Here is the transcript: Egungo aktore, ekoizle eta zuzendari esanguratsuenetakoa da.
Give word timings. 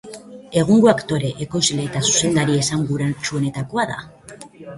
Egungo 0.61 0.87
aktore, 0.93 1.29
ekoizle 1.45 1.85
eta 1.89 2.01
zuzendari 2.07 2.57
esanguratsuenetakoa 2.63 3.87
da. 3.95 4.01